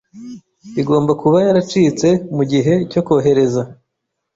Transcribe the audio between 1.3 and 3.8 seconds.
yaracitse mugihe cyo kohereza.